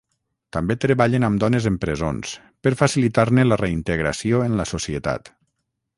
També 0.55 0.75
treballen 0.85 1.27
amb 1.27 1.41
dones 1.43 1.67
en 1.71 1.77
presons, 1.83 2.33
per 2.67 2.73
facilitar-ne 2.81 3.45
la 3.51 3.61
reintegració 3.65 4.45
en 4.51 4.61
la 4.63 4.67
societat. 4.75 5.35